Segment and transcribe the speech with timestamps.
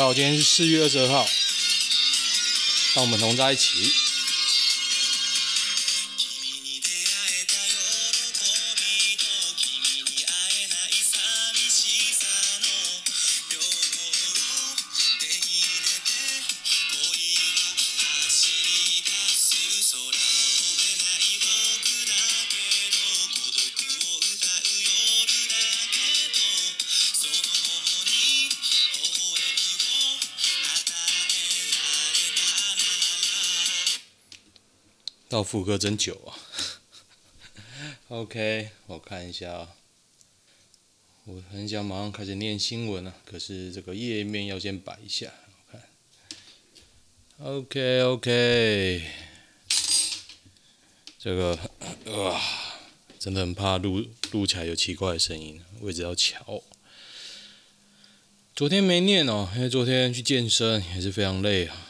[0.00, 1.26] 好，今天是四月二十二号，
[2.96, 4.09] 让我们同在一起。
[35.50, 36.30] 副歌真久啊！
[38.06, 39.68] OK，我看一下啊，
[41.24, 45.32] 我很想马上开始念新闻啊，可是这个页面要先摆一下。
[45.48, 45.82] 我看
[47.40, 49.02] ，OK OK，
[51.18, 51.58] 这个
[52.16, 52.40] 哇，
[53.18, 56.62] 真的很怕录录起来有奇怪的声音，位置要乔。
[58.54, 61.88] 昨天没念哦，因为昨天去健身也是非常累啊。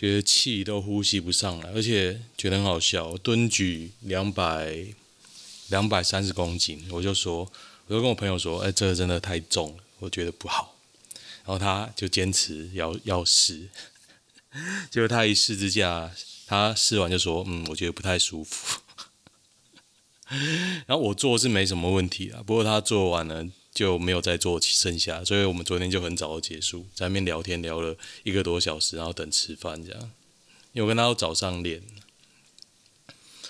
[0.00, 3.18] 觉得气都呼吸不上来，而且觉得很好笑。
[3.18, 4.86] 蹲举两百
[5.68, 7.40] 两百三十公斤，我就说，
[7.86, 10.74] 我就跟我朋友说，哎，这个真的太重了，我觉得不好。
[11.44, 13.68] 然后他就坚持要要试，
[14.90, 16.10] 结果他一试之下，
[16.46, 18.80] 他试完就说，嗯，我觉得不太舒服。
[20.86, 23.46] 然后我做是没什么问题啊，不过他做完了。
[23.72, 30.10] 就没有再做剩下，所以我们昨天就很早就结束，在那边聊天聊了一个多小时，然后等吃饭这样。
[30.72, 31.82] 因为我跟他早上练，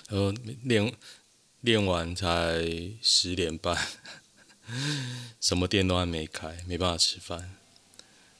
[0.09, 0.33] 然后
[0.63, 0.93] 练
[1.61, 2.63] 练完才
[3.01, 3.77] 十点半，
[5.39, 7.55] 什么店都还没开，没办法吃饭。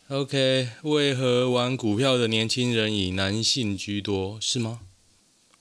[0.07, 4.39] OK，为何玩股票的年轻人以男性居多？
[4.41, 4.81] 是吗？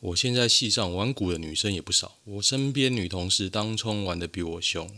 [0.01, 4.91] 我现在系上玩股的女生也不少，我身边女同事当冲玩的比我凶。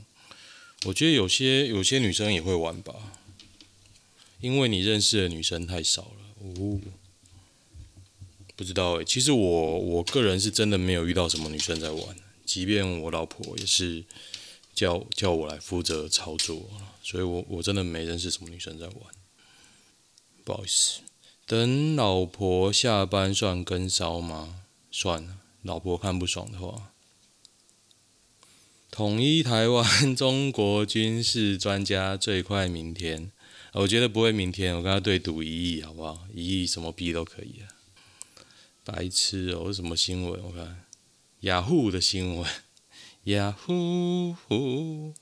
[0.86, 3.12] 我觉得有些有些女生也会玩吧，
[4.40, 6.18] 因为你认识的女生太少了。
[6.40, 6.80] 哦，
[8.56, 14.04] 不知道诶，其实我我个人是真的没有遇到什么女生在玩，即便我老婆也是
[14.74, 16.68] 叫叫我来负责操作，
[17.02, 18.96] 所以我我真的没认识什么女生在玩。
[20.44, 21.00] 不好意思，
[21.46, 24.62] 等老婆下班算跟骚吗？
[24.90, 26.91] 算了，老婆看不爽的话。
[28.92, 33.32] 统一台湾，中国军事专家最快明天，
[33.72, 36.26] 我觉得不会明天，我跟他对赌一亿，好不好？
[36.34, 37.72] 一亿什么币都可以啊。
[38.84, 40.38] 白痴哦，什么新闻？
[40.44, 40.84] 我看
[41.40, 42.46] 雅虎的新闻，
[43.24, 45.14] 雅虎，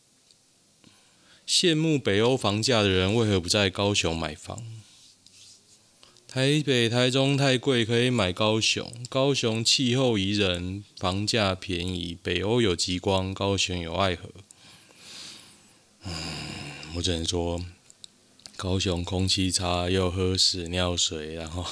[1.47, 4.65] 羡慕北欧房价的人为何不在高雄买房？
[6.33, 8.89] 台北、台中太贵，可以买高雄。
[9.09, 12.17] 高雄气候宜人，房价便宜。
[12.23, 14.31] 北欧有极光，高雄有爱河。
[16.05, 16.13] 嗯，
[16.95, 17.61] 我只能说，
[18.57, 21.67] 高雄空气差，又喝屎尿水，然后，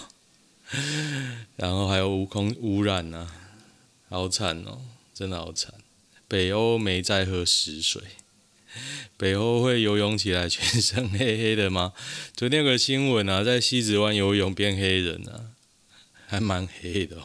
[1.55, 3.31] 然后还有污空污染呢、
[4.11, 4.81] 啊，好惨哦，
[5.15, 5.73] 真的好惨。
[6.27, 8.03] 北欧没在喝屎水。
[9.17, 11.93] 北欧会游泳起来全身黑黑的吗？
[12.37, 15.53] 昨天有个新闻啊，在西子湾游泳变黑人啊，
[16.27, 17.23] 还蛮黑的。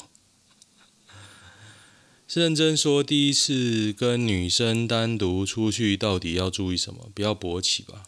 [2.27, 7.11] 是认真说，第一次跟女生单独出去，到底要注意什么？
[7.13, 8.03] 不要勃起吧？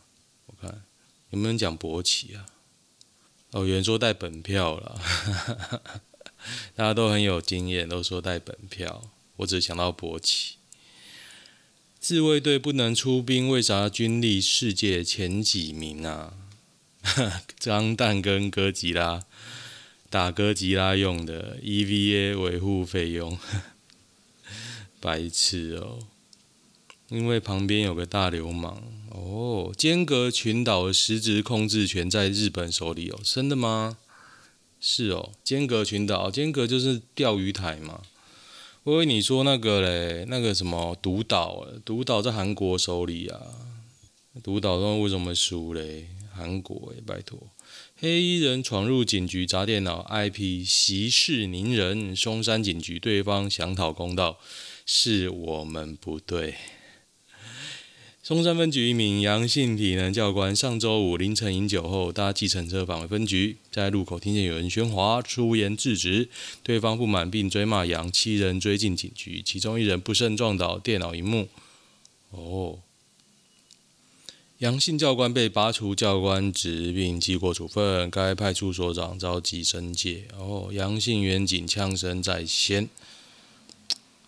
[0.47, 0.83] 我看
[1.29, 2.45] 有没有人讲勃起啊？
[3.51, 4.99] 哦，有人说带本票了，
[6.75, 9.11] 大家都很有经验，都说带本票。
[9.37, 10.55] 我只想到勃起。
[12.07, 16.33] 自卫队不能出兵，为啥军力世界前几名啊？
[17.57, 19.23] 张弹跟哥吉拉
[20.11, 23.39] 打哥吉拉用的 EVA 维护费用，
[25.01, 25.97] 白痴哦！
[27.09, 29.73] 因为旁边有个大流氓哦。
[29.75, 33.97] 尖阁群岛的实质控制权在日本手里哦，真的吗？
[34.79, 38.03] 是哦，尖阁群岛，尖阁就是钓鱼台嘛。
[38.85, 43.41] 我以为你说那个嘞，那个什么独岛，独岛在韩国手里啊。
[44.43, 46.05] 独岛中为什么输嘞？
[46.31, 47.39] 韩国诶，拜托。
[47.97, 52.15] 黑衣人闯入警局砸电脑，IP 息事宁人。
[52.15, 54.37] 松山警局对方想讨公道，
[54.85, 56.53] 是我们不对。
[58.25, 66.27] 松山分局一名阳性体能教官上周五凌晨饮酒后搭计程车返回分局，在路口听见有人喧哗，出言制止，
[66.63, 71.49] 对方不满并追骂杨，七人追进警局，其中一人不慎撞倒电脑萤幕。
[72.31, 72.79] 哦，
[74.57, 80.23] 阳性教官被拔除教官职并记过处分，该派出所长召集申诫。
[80.35, 82.89] 哦，阳性员警枪声在先。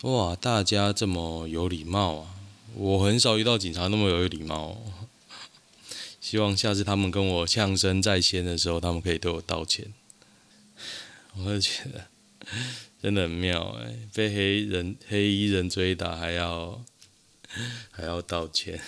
[0.04, 2.37] 哇，大家这么有礼貌啊！
[2.80, 4.78] 我很少遇到警察那么有礼貌，
[6.22, 9.92] 希望下次他们跟我呛声在先的时候，他们可以对我道歉。
[11.36, 12.08] 我就觉得
[13.02, 16.86] 真的很妙哎，被黑人黑衣人追打还要
[17.90, 18.80] 还要道歉。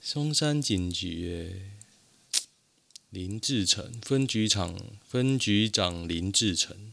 [0.00, 1.50] 松山警局
[2.32, 2.40] 哎，
[3.10, 4.78] 林志成分局长
[5.08, 6.92] 分局长林志成，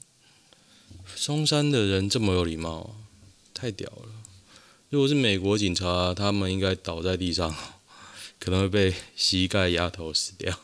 [1.24, 2.96] 松山的人这么有礼貌，
[3.54, 4.10] 太屌了。
[4.90, 7.56] 如果是美国警察，他们应该倒在地上，
[8.40, 10.58] 可能会被膝盖压头死掉。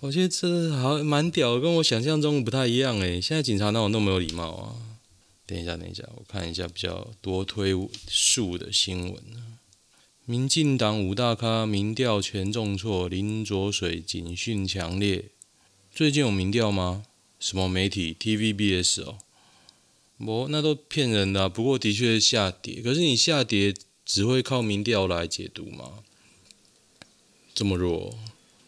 [0.00, 3.18] 我觉得这好蛮屌，跟我想象中不太一样诶。
[3.22, 4.76] 现在警察哪有那么有礼貌啊？
[5.46, 7.72] 等一下，等一下，我看一下比较多推
[8.06, 9.22] 数的新闻。
[10.26, 15.24] 民进党五大咖民调全重挫，林卓水警讯强烈。
[15.90, 17.04] 最近有民调吗？
[17.42, 19.18] 什么媒体？TVBS 哦。
[20.16, 21.48] 不，那都骗人的。
[21.48, 23.74] 不过的确下跌，可是你下跌
[24.06, 26.04] 只会靠民调来解读吗？
[27.52, 28.16] 这么弱，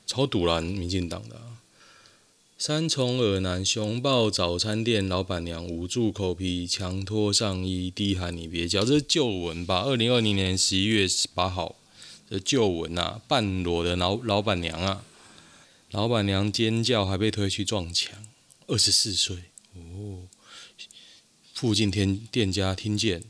[0.05, 1.41] 超堵烂民进党的。
[2.59, 9.83] 三重耳男熊抱早餐店老板娘，捂住口皮，强脱上衣，低喊你别叫，这是旧闻吧？
[9.83, 11.77] 二零二零年十一月十八号
[12.29, 15.05] 的旧闻啊，半裸的老老板娘啊，
[15.93, 18.19] 老板娘尖叫，还被推去撞墙，
[18.67, 20.29] 二十四岁哦。
[21.55, 23.25] 附近店店家听见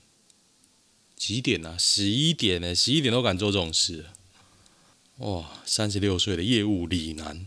[1.16, 1.76] 几点啊？
[1.78, 2.74] 十一点呢？
[2.74, 4.06] 十一点都敢做这种事？
[5.18, 5.62] 哇！
[5.64, 7.46] 三十六岁的业务李男，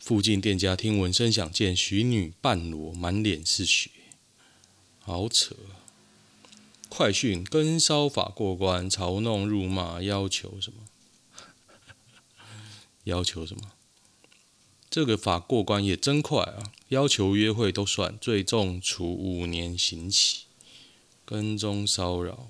[0.00, 3.90] 附近店家听闻声响，见徐女半裸，满脸是血，
[4.98, 5.54] 好扯！
[6.88, 10.82] 快讯：跟骚法过关，嘲弄辱骂，要求什么？
[13.04, 13.72] 要求什么？
[14.90, 16.72] 这个法过关也真快啊！
[16.88, 20.44] 要求约会都算，最重处五年刑期。
[21.24, 22.48] 跟踪骚扰，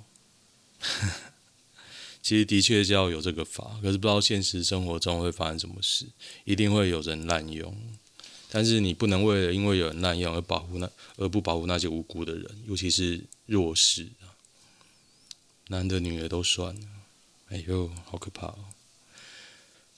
[2.22, 6.06] 其实的确是要有这个法，可是不知道现实生活中会发生什么事，
[6.44, 7.76] 一定会有人滥用。
[8.50, 14.30] 但是你不能为了因为有人滥用而保护那而不保护那些无辜的人，尤其是弱势啊，
[15.66, 16.86] 男的女的都算了。
[17.48, 18.58] 哎呦，好可怕哦！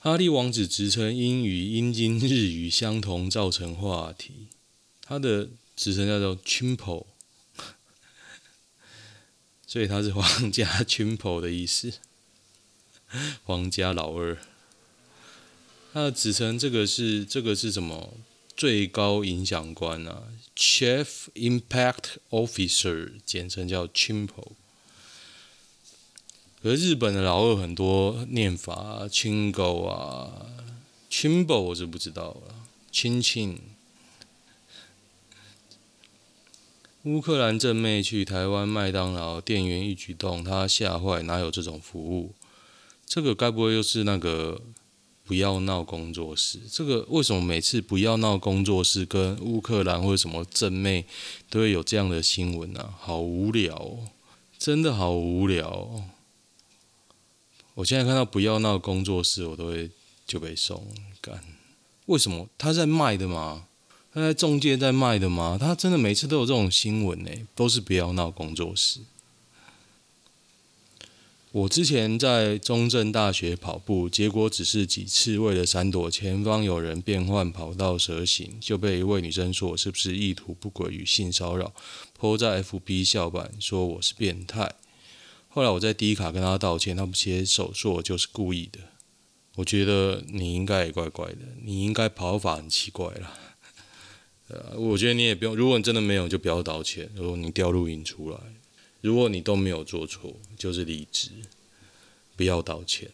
[0.03, 4.47] 哈利王子职称英语、英英日语相同，造成话题。
[5.03, 7.05] 他的职称叫做 Chimpo，
[9.67, 11.93] 所以他是皇家 Chimpo 的意思，
[13.43, 14.39] 皇家老二。
[15.93, 18.17] 他的职称这个是这个是什么？
[18.57, 21.05] 最高影响官啊，Chief
[21.35, 24.53] Impact Officer，简称叫 Chimpo。
[26.61, 30.45] 可是日本的老二很多念法，Chingo 啊
[31.09, 32.55] ，Chimbo 我是不知道了
[32.93, 33.57] ，Chin Chin。
[37.05, 42.35] 乌克兰正妹去台湾麦当劳店员一举动，他吓坏，哪有这种服务？
[43.07, 44.61] 这个该不会又是那个
[45.25, 46.59] 不要闹工作室？
[46.71, 51.05] 这个为什么每次不要闹工作室跟乌克兰或者什么正妹
[51.49, 52.93] 都会有这样的新闻啊？
[52.99, 54.09] 好无聊哦，
[54.59, 56.03] 真的好无聊哦。
[57.81, 59.89] 我现在看到不要闹工作室，我都会
[60.27, 60.87] 就被送
[61.19, 61.43] 干。
[62.05, 63.65] 为什么他在卖的吗？
[64.13, 65.57] 他在中介在卖的吗？
[65.59, 68.99] 他真的每次都有这种新闻呢，都是不要闹工作室。
[71.51, 81.73] 我之前在中正大学跑步，结果只是几次为了闪躲前方有人变换跑道蛇行，就被一位女生说我是不是意图不轨与性骚扰
[82.19, 84.75] ，po 在 FB 笑版说我是变态。
[85.53, 88.79] 后来我在第一卡跟他道歉，他不接受，说我就是故意的。
[89.55, 93.37] 我觉得你应该也怪怪的，你应该跑法很奇怪啦。
[94.47, 97.09] 呃，我觉得你也不用，如果你真的没有，就不要道歉。
[97.15, 98.37] 如果你调录音出来，
[99.01, 101.31] 如果你都没有做错，就是理智，
[102.37, 103.11] 不要道歉。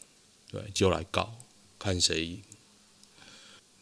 [0.52, 1.40] 对，就来告，
[1.80, 2.42] 看谁赢。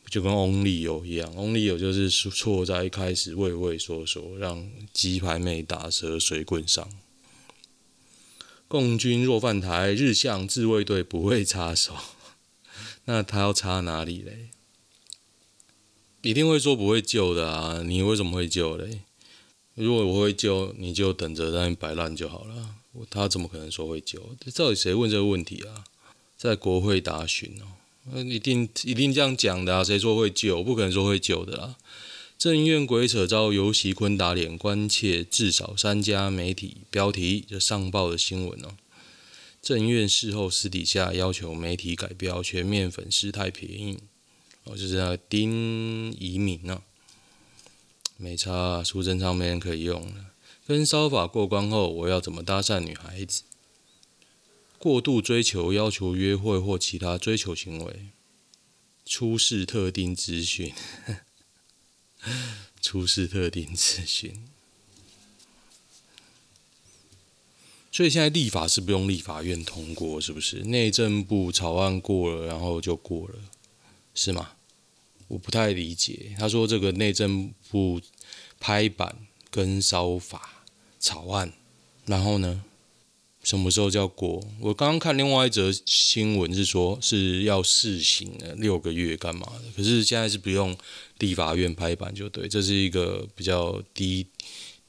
[0.09, 6.89] 就跟 Only 有一样，Only 有就是错在一开始畏畏缩缩，让鸡排妹打蛇随棍上。
[8.67, 11.95] 共军若犯台，日向自卫队不会插手。
[13.05, 14.49] 那他要插哪里嘞？
[16.21, 17.83] 一定会说不会救的啊！
[17.83, 19.01] 你为什么会救嘞？
[19.75, 22.75] 如果我会救，你就等着在那边摆烂就好了。
[23.09, 24.19] 他怎么可能说会救？
[24.55, 25.83] 到底谁问这个问题啊？
[26.35, 29.83] 在国会答询哦，一定一定这样讲的啊！
[29.83, 30.63] 谁说会救？
[30.63, 31.77] 不可能说会救的啊！
[32.45, 38.77] 政院鬼扯遭游锡坤打脸，关切至少三家媒体标题就上报的新闻哦。
[39.63, 43.97] 政院事后私底下要求媒体改标，全面粉丝太便宜
[44.65, 46.83] 哦，就是那个丁怡铭啊，
[48.15, 50.27] 没差，苏贞昌没人可以用了。
[50.67, 53.41] 跟骚法过关后，我要怎么搭讪女孩子？
[54.77, 58.09] 过度追求、要求约会或其他追求行为，
[59.03, 60.71] 出示特定资讯，
[62.81, 64.47] 出示特定资讯。
[67.91, 70.57] 所以现在立法是不用立法院通过，是不是？
[70.63, 73.35] 内政部草案过了，然后就过了，
[74.13, 74.51] 是吗？
[75.27, 76.35] 我不太理解。
[76.37, 78.01] 他说这个内政部
[78.59, 79.15] 拍板
[79.49, 80.65] 跟烧法
[80.99, 81.53] 草案，
[82.05, 82.63] 然后呢？
[83.45, 84.43] 什么时候叫过？
[84.59, 89.71] 我刚刚看另外一则新闻是说是要试行了六个月干嘛的？
[89.77, 90.75] 可是现在是不用
[91.19, 94.25] 立法院拍板就对，这是一个比较低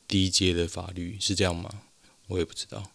[0.08, 1.70] 低阶的法律，是这样吗？
[2.28, 2.92] 我也不知道。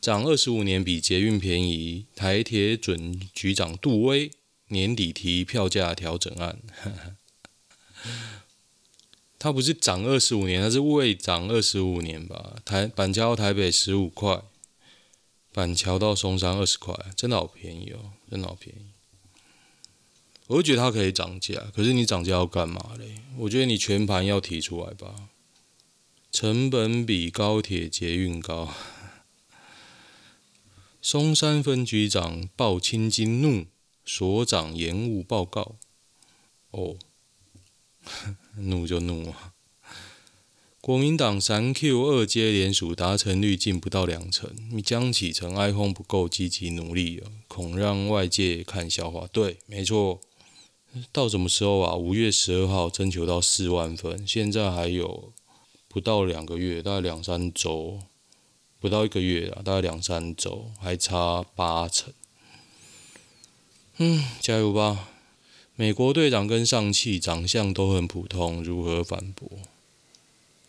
[0.00, 4.32] 涨二十五年比捷运便宜，台铁准局长杜威
[4.66, 6.58] 年底提票价调整案。
[9.38, 12.56] 他不是涨二十五年，他是未涨二十五年吧？
[12.64, 14.42] 台板桥台北十五块。
[15.52, 18.86] 板桥到松山二十块，真的好便宜哦，真的好便宜。
[20.46, 23.16] 我就觉得它可以涨价，可是你涨价要干嘛嘞？
[23.36, 25.28] 我觉得你全盘要提出来吧。
[26.30, 28.72] 成本比高铁捷运高。
[31.02, 33.66] 松山分局长报青金怒，
[34.04, 35.76] 所长延误报告。
[36.70, 36.96] 哦，
[38.56, 39.54] 怒就怒啊。
[40.80, 44.48] 国民党三 Q 二阶联署达成率近不到两成，
[44.82, 49.28] 江启臣 iPhone 不够积极努力，恐让外界看笑话。
[49.32, 50.20] 对，没错。
[51.12, 51.94] 到什么时候啊？
[51.94, 55.32] 五月十二号征求到四万份，现在还有
[55.88, 57.98] 不到两个月，大概两三周，
[58.78, 62.14] 不到一个月啊，大概两三周，还差八成。
[63.98, 65.10] 嗯，加油吧！
[65.74, 69.50] 美国队长跟上汽长相都很普通，如何反驳？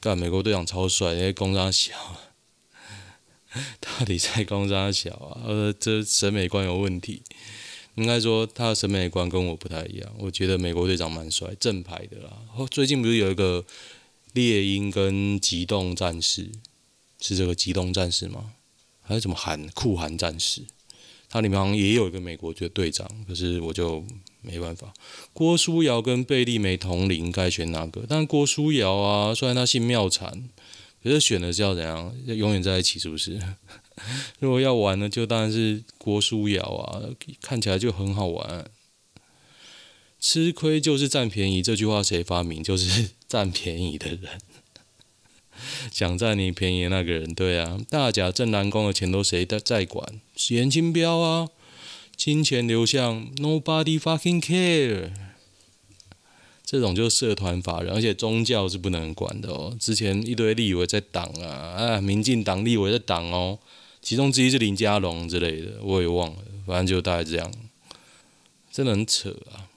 [0.01, 1.93] 干美国队长超帅，因为公差小，
[3.81, 5.41] 到底在公差小啊？
[5.45, 7.21] 呃，这审美观有问题。
[7.95, 10.09] 应该说他的审美观跟我不太一样。
[10.17, 12.31] 我觉得美国队长蛮帅，正牌的啦。
[12.71, 13.65] 最近不是有一个
[14.31, 16.49] 猎鹰跟机动战士，
[17.19, 18.53] 是这个机动战士吗？
[19.01, 20.61] 还是什么韩酷韩战士？
[21.27, 24.05] 它里面好像也有一个美国队队长，可是我就。
[24.41, 24.93] 没办法，
[25.33, 28.05] 郭书瑶跟贝利美同龄，该选哪个？
[28.07, 30.43] 但郭书瑶啊，虽然他姓妙婵，
[31.03, 32.15] 可是选的是要怎样？
[32.25, 33.37] 要永远在一起是不是？
[34.39, 37.03] 如果要玩呢，就当然是郭书瑶啊，
[37.41, 38.65] 看起来就很好玩。
[40.21, 42.63] 吃亏就是占便宜，这句话谁发明？
[42.63, 44.39] 就是占便宜的人，
[45.91, 47.33] 想占你便宜的那个人。
[47.33, 50.21] 对啊，大甲镇澜宫的钱都谁在在管？
[50.49, 51.49] 颜清标啊。
[52.19, 55.13] 金钱流向，Nobody fucking care。
[56.65, 59.73] 这种就是社团法人，而且宗教是不能管的哦。
[59.79, 63.57] 之前一堆立委在挡啊，啊，民进党立委在挡哦，
[64.01, 67.49] 其中之一是林佳龙之类的，我也忘了，反正就大概这样。
[68.69, 69.71] 真的很扯啊！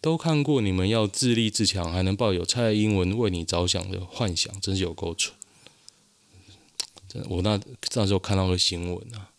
[0.00, 5.34] 都看过你们要自立自强，还能抱有蔡英文为你着想的幻想，真是有够蠢。
[7.08, 7.60] 真，我那
[7.94, 9.30] 那时候看到个新闻啊。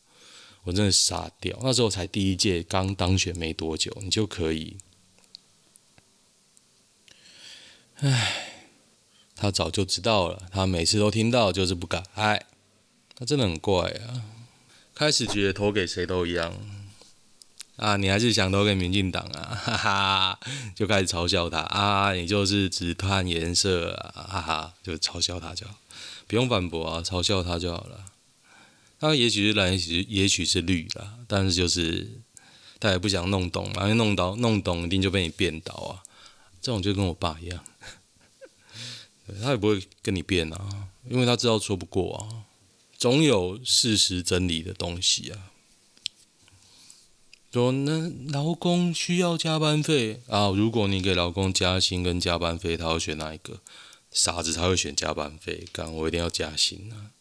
[0.68, 4.76] 我真的傻掉，那时候才第一届刚当选没多久，你就可以，
[8.02, 8.74] 唉，
[9.34, 12.46] 他早就知道了，他每次都听到就是不改，唉，
[13.16, 14.24] 他真的很怪啊。
[14.94, 16.54] 开始觉得投给谁都一样，
[17.78, 20.40] 啊，你还是想投给民进党啊， 哈哈，
[20.76, 21.60] 就开始嘲笑他。
[21.60, 25.76] 啊，你就是只看颜色啊，哈哈，就嘲笑他就好，
[26.28, 28.04] 不用反驳啊，嘲笑他就好了。
[29.00, 32.22] 他也许是蓝，也许也许是绿啦，但是就是
[32.80, 36.04] 他也不想弄懂嘛，因为弄到弄懂一定就被你变倒啊。
[36.62, 37.64] 这种就跟我爸一样，
[39.42, 42.46] 他也不会跟你变啊，因为他知道说不过啊，
[42.98, 45.52] 总有事实真理的东西啊。
[47.54, 53.62] 说那劳工需要加班费啊，如果你给劳工加薪跟加班费，他会选哪一个？
[54.12, 57.12] 傻子才会选加班费，干我一定要加薪啊。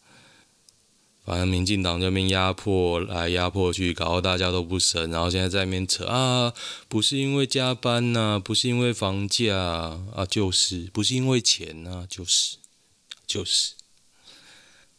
[1.26, 6.54] 反正民进党这边压迫来压迫去，搞到大家都不省，然后现在在那边扯啊，
[6.86, 12.58] 不是因为加班呐、不是因为房价啊，就是不是因为钱呐、就是
[13.26, 13.72] 就是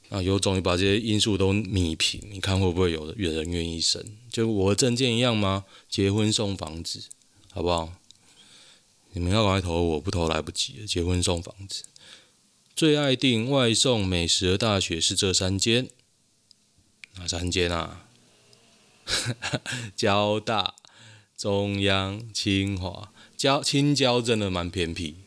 [0.10, 4.04] 啊，有种你把这些因素都弭平，你看会不会有有人愿意生？
[4.30, 5.64] 就我的政见一样吗？
[5.90, 7.04] 结婚送房子，
[7.54, 7.94] 好不好？
[9.14, 10.86] 你们要赶快投我，不投来不及了。
[10.86, 11.84] 结婚送房子，
[12.76, 15.88] 最爱订外送美食的大学是这三间。
[17.20, 18.06] 啊三间啊？
[19.96, 20.76] 交大、
[21.38, 23.12] 中央、清华。
[23.36, 25.18] 交清交真的蛮偏僻。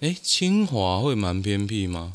[0.00, 2.14] 诶，清华会蛮偏僻吗？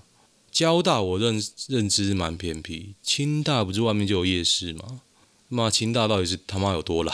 [0.52, 2.96] 交大我认认知蛮偏僻。
[3.04, 5.02] 清大不是外面就有夜市吗？
[5.50, 7.14] 妈，清大到底是他妈有多懒？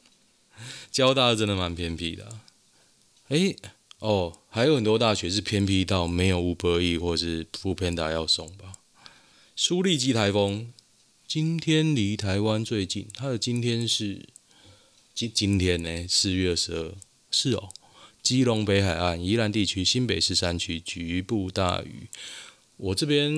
[0.92, 2.42] 交大真的蛮偏僻的、啊。
[3.28, 3.54] 哎、
[4.00, 8.69] 哦，还有很多大学是偏僻到没有 UberE 或是 f o o p a n d a 要送吧？
[9.62, 10.72] 苏力基台风
[11.28, 14.24] 今天离台湾最近，它的今天是
[15.14, 16.08] 今今天呢？
[16.08, 16.94] 四月二十二，
[17.30, 17.68] 是哦。
[18.22, 22.08] 基隆北海岸、宜兰地区、新北市山区局部大雨。
[22.78, 23.30] 我这边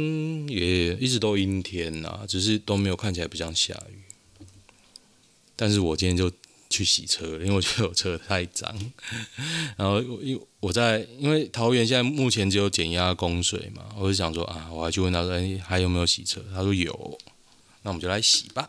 [0.49, 4.45] 也一直都阴天呐、啊，只是都没有看起来不像下雨。
[5.57, 6.31] 但是我今天就
[6.73, 8.75] 去洗车， 因为我觉得我车太脏。
[9.77, 16.43] 然后因我在因为桃园现在目前只有减压供水嘛，我就想说啊，我还去问他说，哎，还有没有洗车？
[16.53, 17.19] 他说有，
[17.83, 18.69] 那我们就来洗吧。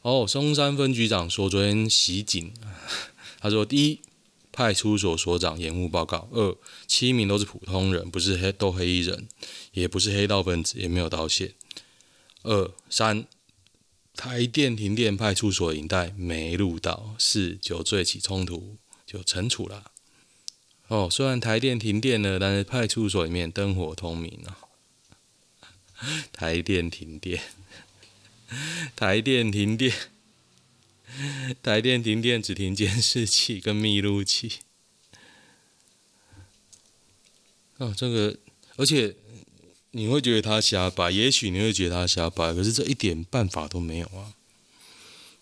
[0.00, 2.52] 哦，松山分局长说昨天袭警，
[3.38, 4.00] 他说第一。
[4.54, 6.28] 派出所所长延误报告。
[6.30, 6.54] 二，
[6.86, 9.26] 七名都是普通人，不是黑都黑衣人，
[9.72, 11.54] 也不是黑道分子，也没有道歉。
[12.42, 13.24] 二三，
[14.14, 17.16] 台电停电，派出所影带没录到。
[17.18, 18.76] 四，酒醉起冲突
[19.06, 19.92] 就惩处了。
[20.88, 24.58] 哦，虽然台电停电了，但是派出所里面灯火通明啊。
[26.32, 27.42] 台电停电，
[28.94, 29.92] 台电停电。
[31.62, 34.60] 台电停电，只停监视器跟密录器。
[37.76, 38.38] 哦，这个，
[38.76, 39.14] 而且
[39.92, 44.34] 你会觉得他瞎掰，也许你会觉得他瞎掰，可是这一点办法都没有啊！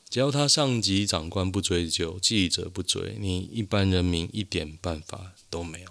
[0.09, 5.91] 只要他上级长官不追究，记者不追，你一般人民一点办法都没有。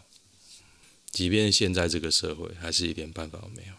[1.10, 3.74] 即便现在这个社会，还是一点办法都没有。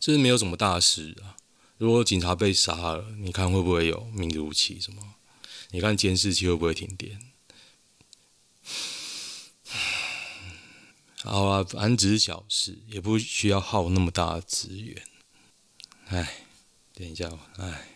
[0.00, 1.38] 这是没有什么大事啊。
[1.78, 5.14] 如果警察被杀了，你看会不会有密录器什么？
[5.70, 7.31] 你看监视器会不会停电？
[11.24, 15.02] 好啊，反正只是小事，也不需要耗那么大的资源。
[16.08, 16.44] 哎，
[16.94, 17.88] 等一下，哎，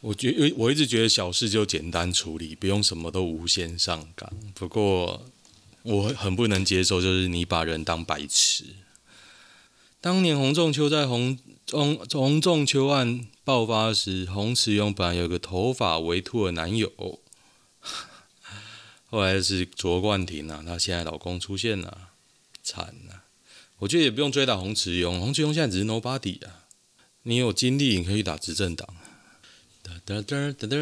[0.00, 4.32] 我觉我一直觉得小事就简单处理，不用什么都无限上纲。
[4.54, 5.26] 不过
[5.82, 8.64] 我很不能接受，就是你把人当白痴。
[10.00, 11.38] 当年洪仲丘在洪
[11.70, 17.20] 洪洪仲丘案爆发时，洪慈庸本来有个头发微秃的男友，
[19.14, 22.08] 后来是卓冠廷啊，她现在老公出现了，
[22.64, 23.22] 惨了。
[23.78, 26.64] 我觉得也不用追打洪慈庸，洪慈庸现在只是 nobody 啊。
[27.22, 28.88] 你有精力，你可以打执政党。
[29.84, 30.76] 哒哒哒哒哒，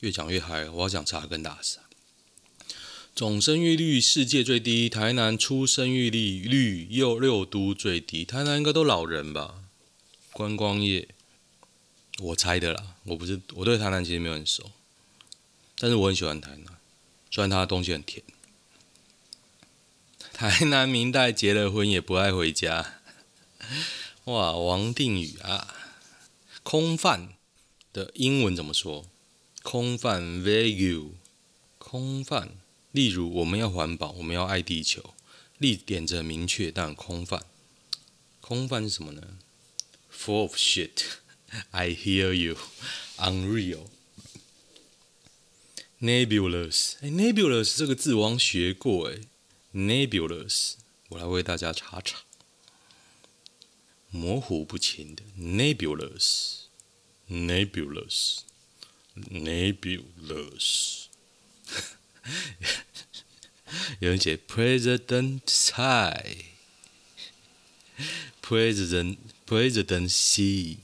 [0.00, 1.78] 越讲越嗨，我要讲查根达斯。
[3.14, 8.24] 总生育率世界最低，台南出生育率率又六都最低。
[8.24, 9.62] 台南应该都老人吧？
[10.32, 11.06] 观光业，
[12.18, 12.96] 我猜的啦。
[13.04, 14.68] 我不是，我对台南其实没有很熟，
[15.82, 16.78] 但是我很喜欢台南，
[17.28, 18.22] 虽然它的东西很甜。
[20.32, 23.00] 台南明代结了婚也不爱回家。
[24.26, 25.74] 哇，王定宇啊，
[26.62, 27.30] 空泛
[27.92, 29.06] 的英文怎么说？
[29.64, 31.14] 空泛 （value）
[31.78, 32.50] 空泛。
[32.92, 35.14] 例如，我们要环保，我们要爱地球，
[35.58, 37.44] 立点子很明确，但空泛。
[38.40, 39.22] 空泛是什么呢
[40.16, 41.02] ？Full of shit.
[41.72, 42.56] I hear you.
[43.16, 43.86] Unreal.
[46.02, 49.20] nebulous，哎，nebulous 这个字我好像学过哎。
[49.72, 50.74] Nebulous，
[51.08, 52.24] 我来为大家查查。
[54.10, 55.22] 模糊不清的。
[55.38, 56.64] Nebulous.
[57.30, 58.40] Nebulous.
[59.14, 61.04] Nebulous.
[64.00, 66.36] 有人写 President 蔡
[68.42, 70.76] ，president President Xi，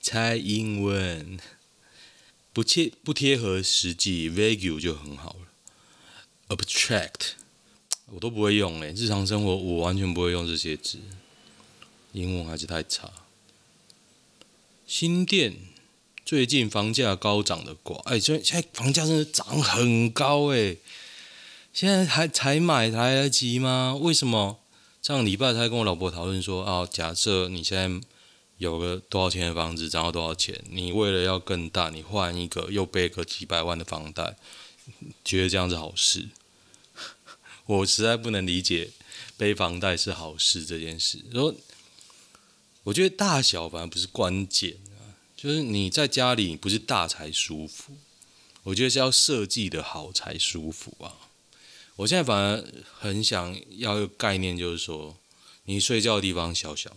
[0.00, 1.40] 蔡英文，
[2.56, 6.56] 不切不贴合实际，vague 就很好了。
[6.56, 7.32] Abstract
[8.06, 10.98] 我都不会用诶，日常生活我完全不会用这些字，
[12.12, 13.12] 英文还是太差。
[14.86, 15.54] 新店。
[16.24, 20.78] 最近房价高涨的挂，哎，现现在房价真的涨很高哎，
[21.74, 23.94] 现在还才买来得及吗？
[24.00, 24.58] 为什么？
[25.02, 28.06] 上礼拜才跟我老婆讨论说，啊，假设你现在
[28.58, 34.36] 有个多少钱的房子，涨到多少钱，你为了要更大，你换一个又背个几百万的房贷，
[35.24, 36.28] 觉得这样子好事？
[37.66, 38.90] 我实在不能理解
[39.36, 41.22] 背房贷是好事这件事。
[41.32, 41.54] 说，
[42.84, 44.76] 我觉得大小反而不是关键。
[45.36, 47.92] 就是你在家里不是大才舒服，
[48.62, 51.28] 我觉得是要设计的好才舒服啊。
[51.96, 52.64] 我现在反而
[52.98, 55.14] 很想要一个概念，就是说
[55.64, 56.96] 你睡觉的地方小小的，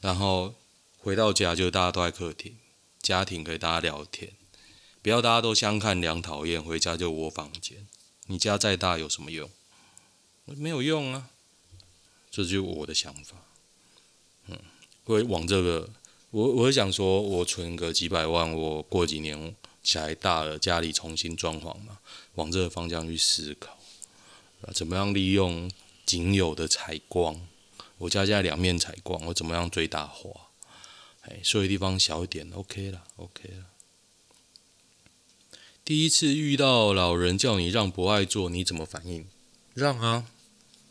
[0.00, 0.54] 然后
[0.98, 2.56] 回到家就大家都在客厅，
[3.00, 4.32] 家庭可以大家聊天，
[5.02, 7.86] 不要大家都相看两讨厌，回家就窝房间。
[8.26, 9.50] 你家再大有什么用？
[10.44, 11.30] 没有用啊，
[12.30, 13.36] 这就我的想法。
[14.46, 14.58] 嗯，
[15.04, 15.90] 会往这个，
[16.30, 21.98] 我我会想说，我存个几百万，我过几年起来大了，家里重新装潢嘛，
[22.34, 23.78] 往这个方向去思考，
[24.62, 25.70] 啊怎么样利用
[26.04, 27.47] 仅有的采光？
[27.98, 30.50] 我家现在两面采光，我怎么样最大化？
[31.22, 33.66] 哎，所以地方小一点，OK 了，OK 了。
[35.84, 39.26] 第一次遇到老人叫你让不爱做，你怎么反应？
[39.74, 40.26] 让啊，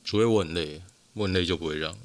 [0.04, 0.82] 除非我很累，
[1.13, 1.98] 我很累就不会让。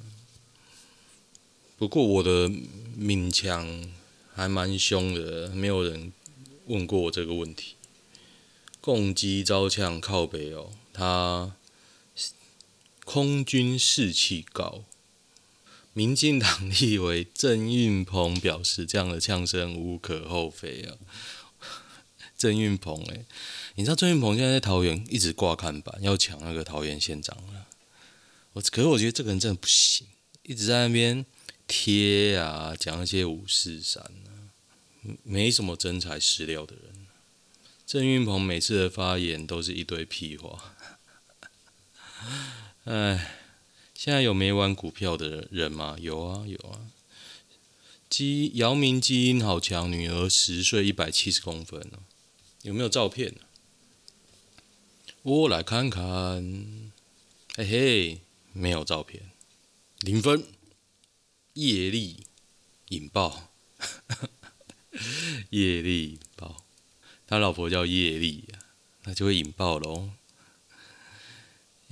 [1.77, 3.91] 不过我的勉强
[4.35, 6.13] 还蛮凶的，没有人
[6.67, 7.75] 问过我这个问题。
[8.81, 11.57] 共机招呛靠北哦，他
[13.05, 14.85] 空军士气高。
[15.93, 20.97] 民进党立委郑运鹏表示，这样的呛声无可厚非啊。
[22.37, 23.25] 郑运鹏，哎，
[23.77, 27.67] 你知道郑运鹏现在在桃园一直挂看板，要抢那个桃园县长了。
[28.55, 30.07] 我可是我觉得这个人真的不行，
[30.43, 31.25] 一直在那边
[31.67, 34.51] 贴啊，讲一些五四三啊，
[35.23, 37.07] 没什么真材实料的人。
[37.87, 40.75] 郑运鹏每次的发言都是一堆屁话。
[42.85, 43.42] 哎，
[44.05, 45.97] 现在有没玩股票的人吗？
[46.01, 46.91] 有啊，有啊。
[48.11, 51.89] 基姚明基因好强，女儿十岁，一百七十公分。
[52.63, 53.37] 有没有照片？
[55.23, 56.03] 我来看看。
[57.55, 58.21] 嘿嘿，
[58.53, 59.31] 没有照片，
[60.01, 60.47] 零分。
[61.53, 62.27] 业力
[62.89, 63.53] 引爆，
[65.51, 66.65] 业力引爆，
[67.25, 68.49] 他老婆叫业力，
[69.05, 70.11] 那就会引爆喽。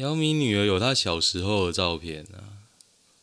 [0.01, 2.65] 姚明女儿有他小时候的照片啊，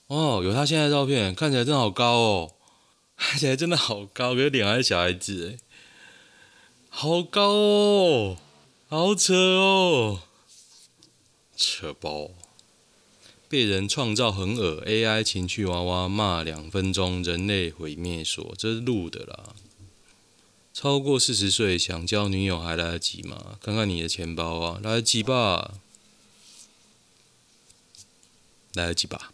[0.06, 2.54] 哦，有他现在的照片，看起来真的好高哦，
[3.18, 5.58] 看起来真的好高，可是脸还是小孩子哎。
[6.90, 8.38] 好高哦，
[8.90, 10.22] 好扯哦，
[11.56, 12.30] 扯爆！
[13.50, 19.56] 被人创造很恶，AI 情趣娃娃骂两分钟，人类毁灭说这是录的啦。
[20.76, 23.58] 超过四十岁想交女友还来得及吗？
[23.64, 25.80] 看看你的钱包啊，来得及吧？
[28.78, 29.34] 来得及吧？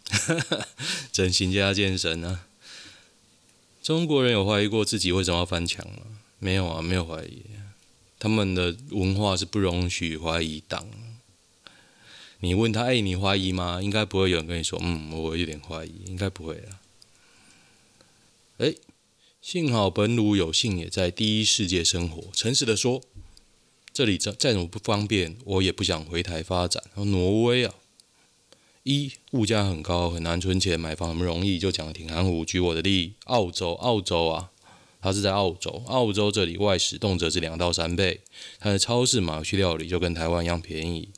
[1.12, 2.46] 整形加健身啊！
[3.82, 5.98] 中国人有怀疑过自己为什么要翻墙吗？
[6.40, 7.42] 没有啊，没有怀疑。
[8.18, 10.86] 他们的文化是不容许怀疑党。
[12.40, 13.80] 你问他，哎，你怀疑吗？
[13.82, 16.80] 应该不会有人跟你说，嗯，我有点怀疑，应该不会啊。
[18.58, 18.74] 哎，
[19.42, 23.02] 幸好本鲁有幸也在第一世界生活，诚实的说，
[23.92, 26.82] 这里再再怎么不方便，我也不想回台发展。
[26.96, 27.74] 挪威啊，
[28.84, 32.44] 一物价很高，很难存钱买房，很容易，就讲得挺含糊。
[32.44, 34.50] 举我的例，澳洲，澳洲啊。
[35.00, 38.20] 他是在澳洲，澳洲这里外食动辄是两到三倍，
[38.58, 41.08] 他的超市买去料理就跟台湾一样便宜。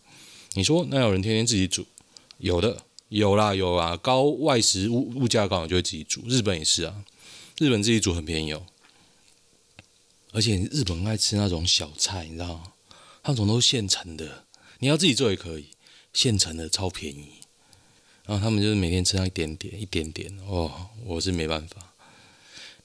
[0.55, 1.87] 你说那有人天天自己煮？
[2.38, 3.96] 有的，有啦，有啊。
[3.96, 6.22] 高外食物物价高，就会自己煮。
[6.29, 7.05] 日本也是啊，
[7.59, 8.64] 日本自己煮很便宜哦。
[10.33, 12.72] 而且日本爱吃那种小菜，你知道吗？
[13.24, 14.44] 那种都是现成的，
[14.79, 15.70] 你要自己做也可以，
[16.12, 17.45] 现成的超便宜。
[18.27, 21.95] 然后他们就是每天吃上一点点，一点点哦，我是没办法。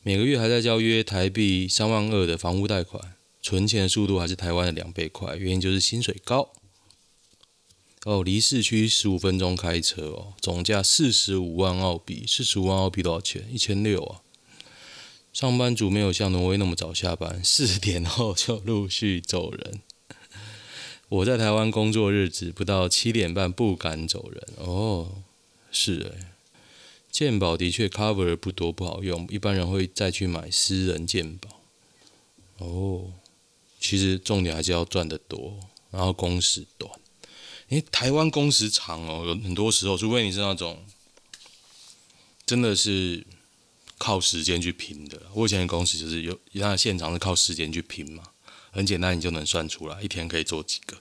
[0.03, 6.51] 每个月还在交约台币三万二的房屋贷款，存钱的速度还是台湾的两倍快，原因就是薪水高。
[8.05, 13.45] 哦，离市区十五分钟开车哦，总价四十五万澳币，四十五万澳币多少钱？
[13.51, 14.21] 一千六啊！
[15.31, 19.81] 上班族没有像挪威那么早下班，四点后就陆续走人。
[21.09, 25.23] 我在台湾工作日子不到七点半不敢走人哦，
[25.71, 26.27] 是诶。
[27.11, 31.61] 健保的确 cover 不多，不好用，一般人会再去买私人健保。
[32.59, 33.11] 哦，
[33.79, 36.89] 其实重点还是要赚得多，然后工时短。
[37.67, 40.85] 因为台湾工时长哦，有很多时候，除非你是那种
[42.45, 43.25] 真的是
[43.97, 45.21] 靠时间去拼的。
[45.33, 48.23] 我以前的工时就是有，那现场是靠时间去拼嘛，
[48.71, 50.97] 很简单，你就能算出来，一天可以做几个，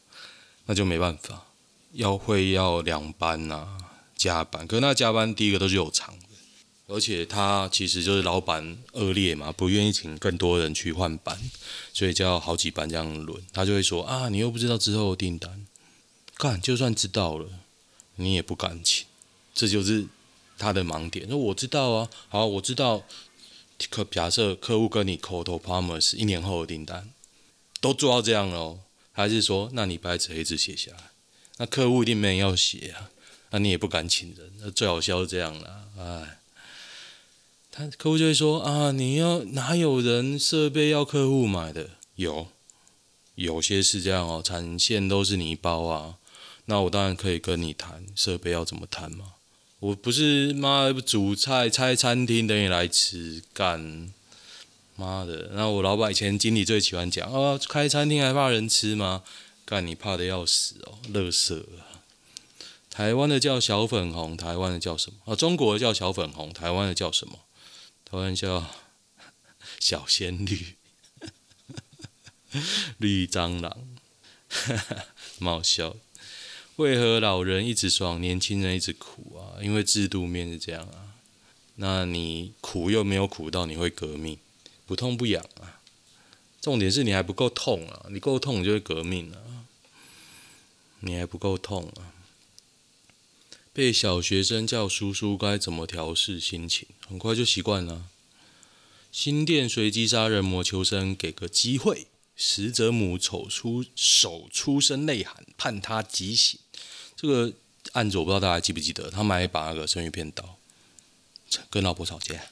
[0.67, 1.47] 那就没办法，
[1.93, 3.79] 要会要两班呐、
[4.21, 6.27] 加班，可那加班第一个都是有偿的，
[6.89, 11.41] 而且他其实就是老板恶劣嘛，不愿意请更多人去换班，
[11.95, 15.65] 所以叫好几班这样轮，他就会说啊，你又不知道之后的订单，
[16.37, 17.49] 干就算知道了，
[18.17, 19.07] 你也不敢请，
[19.55, 20.07] 这就是
[20.59, 21.25] 他的盲点。
[21.27, 23.03] 那我知道啊，好，我知道，
[23.89, 27.09] 可假设客户跟你口头 promise 一年后的订单，
[27.81, 28.81] 都做到这样了，
[29.13, 31.05] 还是说，那你白纸黑字写下来，
[31.57, 33.09] 那客户一定没人要写啊。
[33.51, 36.39] 那、你也不敢请人，那最好笑是这样了，哎，
[37.71, 41.91] 他客户就会说啊，你要哪有人设备要客户买的？
[42.15, 42.49] 有，
[43.35, 46.17] 有些是这样哦，产线都是你包啊，
[46.67, 49.33] 那我当然可以跟你谈设备要怎么谈嘛，
[49.81, 54.13] 我不是妈煮菜开餐厅等你来吃干，
[54.95, 55.51] 妈的！
[55.55, 59.25] 那我老板以前经理最喜欢讲啊，开餐厅还怕人吃吗？
[59.65, 61.90] 干你怕的要死哦，垃圾啊！
[63.01, 65.33] 台湾的叫小粉红，台湾的叫什么？
[65.33, 67.47] 啊，中国的叫小粉红，台湾的叫什么？
[68.05, 68.67] 台湾叫
[69.81, 70.77] 小仙女，
[73.01, 73.75] 绿蟑螂，
[74.51, 75.05] 哈哈，
[75.39, 75.97] 蛮好笑。
[76.77, 79.57] 为何老人一直爽，年轻人一直苦啊？
[79.63, 81.17] 因为制度面是这样啊。
[81.77, 84.37] 那你苦又没有苦到你会革命，
[84.85, 85.81] 不痛不痒啊。
[86.61, 89.65] 重点是你还不够痛啊，你够痛你就会革命啊。
[90.99, 92.20] 你还不够痛啊！
[93.73, 96.89] 被小学生叫叔叔，该怎么调试心情？
[97.07, 98.07] 很快就习惯了。
[99.13, 102.09] 新店随机杀人魔求生，给个机会。
[102.37, 106.59] 死者母丑出手出声泪喊，判他极刑。
[107.15, 107.53] 这个
[107.93, 109.11] 案子我不知道大家记不记得？
[109.11, 110.57] 他买一把那个生鱼片刀，
[111.69, 112.43] 跟老婆吵架，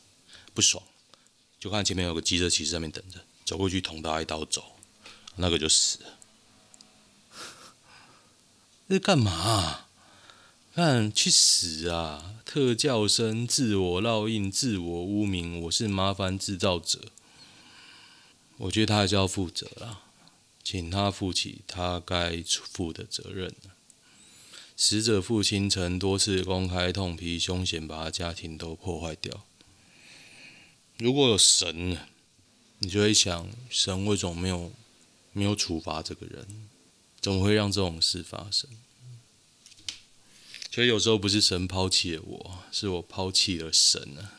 [0.52, 0.84] 不爽，
[1.58, 4.76] 就看前面有个机车骑士在那边等着，走过去捅他一刀走，
[5.36, 6.18] 那个就死了。
[8.90, 9.87] 这干嘛啊？
[10.78, 12.36] 看去死啊！
[12.44, 17.00] 特教生自我烙印、自我污名，我是麻烦制造者。
[18.58, 20.02] 我觉得他还是要负责啦，
[20.62, 23.52] 请他负起他该负的责任。
[24.76, 29.44] 死者父亲曾多次公开痛批凶险，把他家庭都破坏掉。
[30.98, 31.98] 如果有神，
[32.78, 34.70] 你就会想：神为什么没有
[35.32, 36.68] 没有处罚这个人？
[37.20, 38.70] 怎么会让这种事发生？
[40.78, 44.38] 所以有时候不是神抛弃了我，是我抛弃了神啊。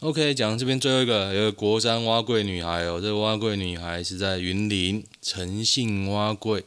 [0.00, 6.64] OK，讲这边最后一个，有个国三碗粿女孩哦，这个碗粿女孩是在云林诚信碗粿。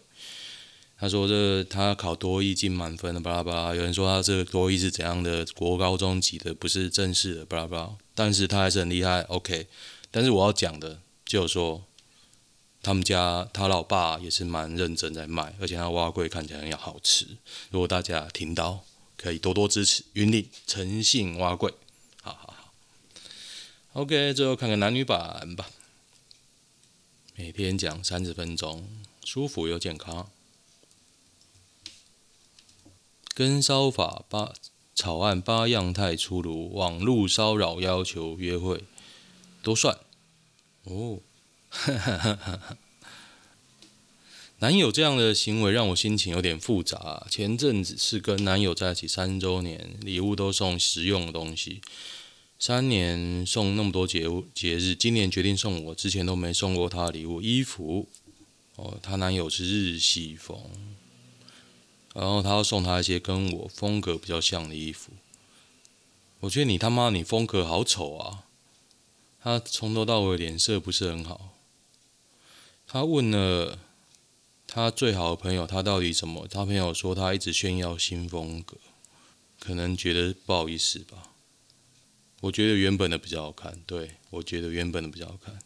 [0.97, 3.75] 她说这她考多艺进满分的，巴拉巴拉。
[3.75, 7.89] 有人说她这个多艺是怎样的国高中级的，不是正式的，巴拉巴拉。
[8.13, 9.67] 但是她还是很厉害，OK。
[10.09, 11.83] 但是我要讲的就是说，
[12.85, 17.25] 他们家他老爸也是蛮认真在卖，而且他碗粿看起来很好吃。
[17.71, 18.85] 如果大家听到，
[19.17, 21.73] 可以多多支持云林诚信碗粿。
[22.21, 22.73] 好好好。
[23.93, 25.71] OK，最后看看男女版吧。
[27.33, 28.87] 每天讲三十分钟，
[29.23, 30.29] 舒服又健康。
[33.33, 34.53] 跟骚法八
[34.93, 38.83] 草案八样态出炉，网络骚扰要求约会
[39.63, 39.97] 都算
[40.83, 41.17] 哦。
[41.75, 42.77] 哈哈哈哈
[44.59, 47.27] 男友这样的行为让我心情有点复杂。
[47.29, 51.81] 前阵子是跟男友在一起三周年，礼物都送实用的东西。
[52.57, 58.07] 三年送那么多节节日，今年决定送我之前都没送过他的礼物，衣服。
[58.77, 60.57] 哦，她男友是日系风。
[62.13, 65.11] 然后他要送他一些跟我风格比较像的衣服，
[66.39, 68.45] 我觉得你他妈你风格好丑啊！
[69.43, 71.54] 他从头到尾脸色不是很好。
[72.95, 73.77] 他问了
[74.65, 76.47] 他最好的朋友，他到底什么？
[76.47, 78.77] 他朋友说他一直炫耀新风格，
[79.59, 81.33] 可能觉得不好意思吧。
[82.39, 85.59] 我觉得原本的比较好看，对，我觉得原本的比较好看。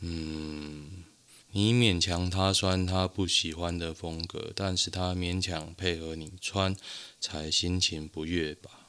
[0.00, 1.04] 嗯。
[1.52, 6.74] 你勉强他穿他不喜欢的风格，但是他勉强配合你穿，
[7.20, 8.86] 才心情不悦吧？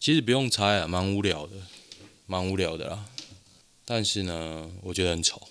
[0.00, 1.58] 其实不用猜啊，蛮无聊的，
[2.26, 3.06] 蛮无聊的啦。
[3.84, 5.46] 但是呢，我觉得很丑，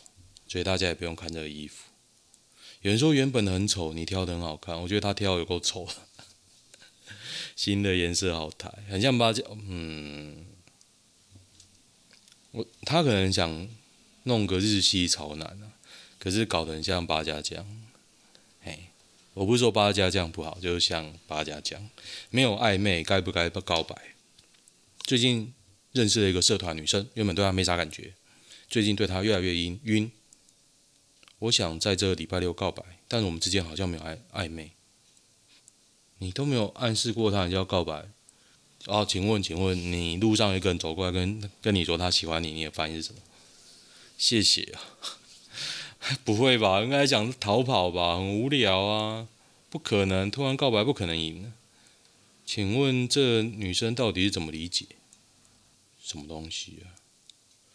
[0.51, 1.85] 所以大家也不用看这个衣服。
[2.81, 5.87] 有人说原本的很丑，你挑的很好看，我觉得他挑有够丑。
[7.55, 10.45] 新的颜色好台，很像八角，嗯，
[12.51, 13.69] 我他可能想
[14.23, 15.71] 弄个日系潮男啊。
[16.19, 17.65] 可是搞得很像八家将，
[18.59, 18.87] 嘿，
[19.33, 21.89] 我不是说八家酱不好，就是像八家酱，
[22.29, 23.95] 没有暧昧，该不该不告白？
[25.03, 25.53] 最近
[25.93, 28.15] 认识了一个社团女生，原本对她没啥感觉，
[28.67, 30.11] 最近对她越来越晕晕。
[31.41, 34.71] 我想在这个礼拜六告白，但是我们之间好像没有暧暧昧。
[36.19, 38.09] 你都没有暗示过他，你就要告白？
[38.85, 43.21] 哦，请问，请问你路上一个人走过来跟跟你说他喜欢你，你的反应是什么？
[44.19, 44.81] 谢谢啊。
[46.23, 46.81] 不会吧？
[46.81, 49.27] 应该讲逃跑吧，很无聊啊，
[49.71, 51.51] 不可能突然告白，不可能赢。
[52.45, 54.85] 请问这女生到底是怎么理解？
[56.03, 56.93] 什么东西啊？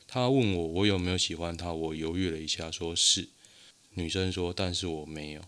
[0.06, 3.28] 她问我我有没有喜欢她，我犹豫了一下，说是。
[3.96, 5.42] 女生说，但是我没有。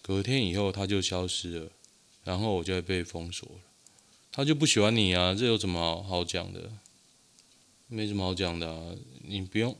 [0.00, 1.72] 隔天以后她就消失了，
[2.24, 3.60] 然后我就被封锁了。
[4.30, 5.34] 她就不喜欢你啊？
[5.34, 6.72] 这有什么好讲的？
[7.88, 9.76] 没什么好讲的啊，你不用。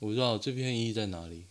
[0.00, 1.44] 我不知道这片意义在哪里。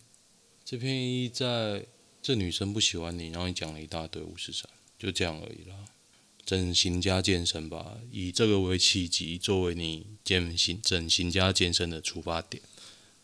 [0.64, 1.86] 这片意义在
[2.22, 5.76] 这女生不喜欢你，然后你讲了一大堆五十三，就这样而已啦。
[6.44, 12.62] 整形加健身吧，以这个为契机，作为你健形、整形加健身的出发点，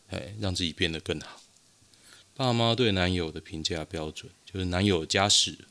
[0.07, 1.40] 哎，让自己变得更好。
[2.35, 5.65] 爸妈对男友的评价标准就是男友家世。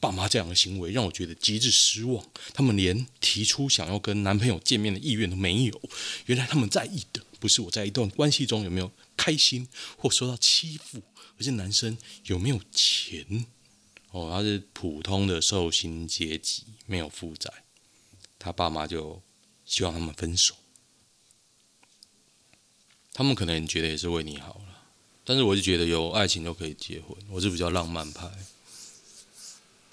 [0.00, 5.80] 爸妈这样的行为让我觉得极致失望，他们连提出想要跟男朋友见面的意愿都没有。
[6.26, 11.02] 原来他们在意的不是我在一段关系中有没有开心或受到欺负，
[11.36, 13.46] 而是男生有没有钱。
[14.12, 17.52] 哦，他是普通的受薪阶级，没有负债。
[18.38, 19.20] 他爸妈就
[19.66, 20.54] 希望他们分手。
[23.12, 24.62] 他们可能觉得也是为你好，
[25.28, 28.30] 但是我就觉得有爱情都可以结婚，我是比较浪漫派。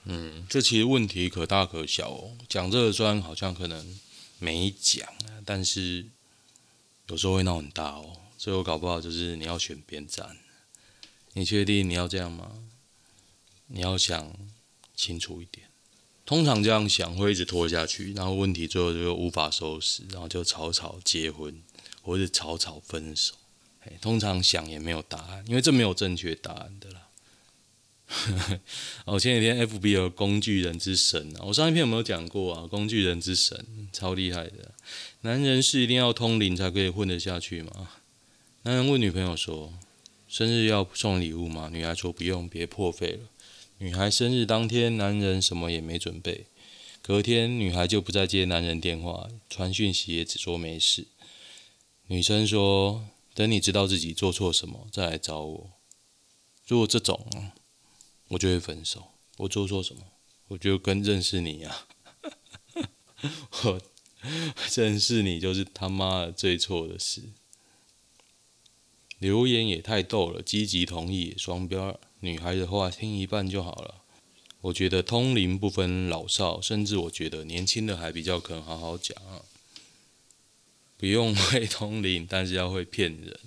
[0.05, 2.37] 嗯，这其实问题可大可小哦。
[2.47, 3.99] 讲这个砖好像可能
[4.39, 5.05] 没讲，
[5.43, 6.05] 但是
[7.07, 8.15] 有时候会闹很大哦。
[8.37, 10.37] 最后搞不好就是你要选边站。
[11.33, 12.63] 你确定你要这样吗？
[13.67, 14.33] 你要想
[14.95, 15.67] 清楚一点。
[16.25, 21.61] 通常这样想会一直拖下去，然后问题最后就无法收拾，然后就草草结婚，
[22.01, 23.33] 或者草草分手。
[24.01, 27.01] 通常想也没有答案，因为这没有正确答案的啦。
[29.05, 32.67] 哦，前几天 FB 有工具人之神啊，我上一篇有没有讲过啊？
[32.67, 34.71] 工具人之神超厉害的，
[35.21, 37.89] 男人是一定要通灵才可以混得下去吗？
[38.61, 39.73] 男人问女朋友说
[40.27, 43.29] ：“生日要送礼物吗？”女孩说：“不用，别破费了。”
[43.79, 46.45] 女孩生日当天，男人什么也没准备，
[47.01, 51.07] 隔天女孩就不再接男人电话，传讯息也只说没事。
[52.07, 55.73] 女生说：“等你知道自己做错什么再来找我。”
[56.65, 57.51] 如果这种。
[58.29, 59.11] 我就会分手。
[59.37, 60.01] 我做错什么？
[60.47, 61.85] 我就跟认识你呀、
[62.73, 62.89] 啊。
[63.65, 63.81] 我
[64.73, 67.21] 认识你就是他妈的最错的事。
[69.19, 71.99] 留言也太逗了，积极同意双标。
[72.21, 74.03] 女孩的话听一半就好了。
[74.61, 79.15] 我觉得通灵不分老少，甚至我觉得年轻的还比较肯好好讲。
[81.05, 83.39] 不用会通灵，但是要会骗人。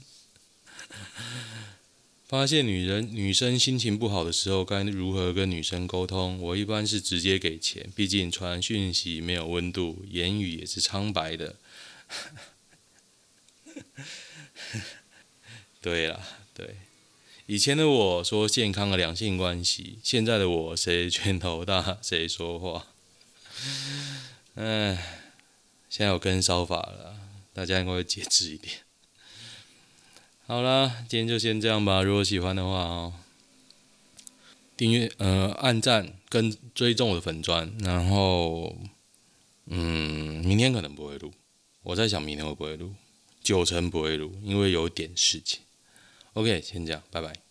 [2.29, 6.41] 发现女人女生心情不好的时候，该如何跟女生沟通？
[6.41, 11.57] 我一般是直接给钱，毕竟传讯息没有温度，言语也是苍白的。
[15.83, 16.21] 对啦，
[16.55, 16.77] 对，
[17.47, 22.87] 以前的我说健康的两性关系，现在的我谁拳头大谁说话。
[24.55, 25.27] 哎，
[25.91, 27.17] 现在有跟骚法了，
[27.59, 28.73] 大家应该会节制一点。
[30.47, 32.03] 好啦，今天就先这样吧。
[32.05, 33.13] 如果喜欢的话哦，
[34.77, 38.77] 订阅呃按赞跟追踪我的粉钻，然后
[39.67, 41.33] 嗯，明天可能不会录，
[41.83, 42.95] 我在想明天会不会录，
[43.43, 45.59] 九成不会录，因为有点事情。
[46.35, 47.48] OK，先这样，拜拜。